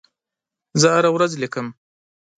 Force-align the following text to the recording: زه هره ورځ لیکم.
زه 0.81 0.87
هره 0.95 1.09
ورځ 1.15 1.31
لیکم. 1.41 1.67